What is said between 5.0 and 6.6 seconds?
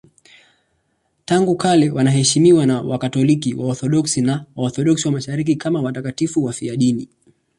wa Mashariki kama watakatifu